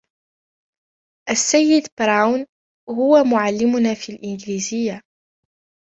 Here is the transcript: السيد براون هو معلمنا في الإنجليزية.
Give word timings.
السيد 1.29 1.87
براون 1.99 2.45
هو 2.89 3.23
معلمنا 3.23 3.93
في 3.93 4.11
الإنجليزية. 4.13 5.01